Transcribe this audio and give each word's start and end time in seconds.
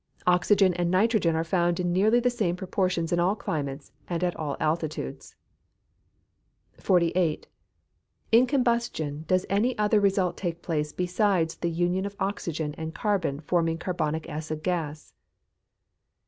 Oxygen 0.25 0.73
and 0.73 0.89
nitrogen 0.89 1.35
are 1.35 1.43
found 1.43 1.79
in 1.79 1.93
nearly 1.93 2.19
the 2.19 2.31
same 2.31 2.55
proportions 2.55 3.13
in 3.13 3.19
all 3.19 3.35
climates, 3.35 3.91
and 4.09 4.23
at 4.23 4.35
all 4.35 4.57
altitudes. 4.59 5.35
48. 6.79 7.45
_In 8.33 8.47
combustion 8.47 9.25
does 9.27 9.45
any 9.47 9.77
other 9.77 9.99
result 9.99 10.37
take 10.37 10.63
place 10.63 10.91
besides 10.91 11.57
the 11.57 11.69
union 11.69 12.07
of 12.07 12.15
oxygen 12.19 12.73
and 12.79 12.95
carbon 12.95 13.39
forming 13.41 13.77
carbonic 13.77 14.27
acid 14.27 14.63
gas? 14.63 15.13